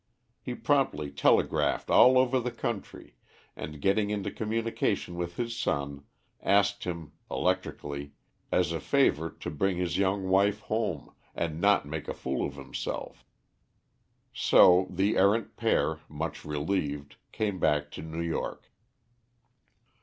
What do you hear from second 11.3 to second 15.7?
and not make a fool of himself. So the errant